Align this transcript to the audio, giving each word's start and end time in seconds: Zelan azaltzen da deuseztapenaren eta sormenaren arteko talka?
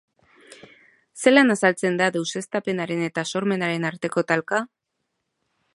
Zelan 1.23 1.55
azaltzen 1.55 1.99
da 2.01 2.07
deuseztapenaren 2.17 3.05
eta 3.09 3.27
sormenaren 3.33 3.89
arteko 3.93 4.25
talka? 4.33 4.63